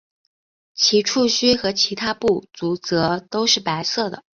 [0.73, 4.23] 其触须和其他步足则都是白色的。